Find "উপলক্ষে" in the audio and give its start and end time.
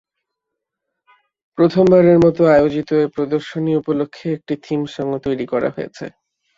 3.75-4.27